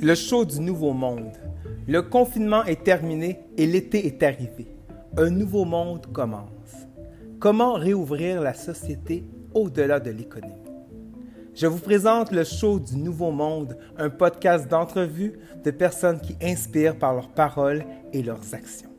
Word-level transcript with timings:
le 0.00 0.14
show 0.14 0.44
du 0.44 0.60
nouveau 0.60 0.92
monde. 0.92 1.32
Le 1.88 2.02
confinement 2.02 2.64
est 2.64 2.84
terminé 2.84 3.40
et 3.56 3.66
l'été 3.66 4.06
est 4.06 4.22
arrivé. 4.22 4.66
Un 5.16 5.30
nouveau 5.30 5.64
monde 5.64 6.06
commence. 6.12 6.86
Comment 7.40 7.74
réouvrir 7.74 8.40
la 8.40 8.54
société 8.54 9.24
au-delà 9.54 9.98
de 9.98 10.10
l'économie? 10.10 10.54
Je 11.54 11.66
vous 11.66 11.80
présente 11.80 12.30
le 12.30 12.44
show 12.44 12.78
du 12.78 12.96
Nouveau 12.96 13.32
Monde, 13.32 13.76
un 13.96 14.10
podcast 14.10 14.68
d'entrevues 14.68 15.40
de 15.64 15.72
personnes 15.72 16.20
qui 16.20 16.36
inspirent 16.40 16.96
par 16.96 17.14
leurs 17.14 17.30
paroles 17.30 17.84
et 18.12 18.22
leurs 18.22 18.54
actions. 18.54 18.90